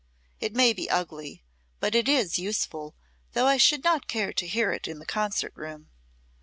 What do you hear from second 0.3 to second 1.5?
It may be ugly,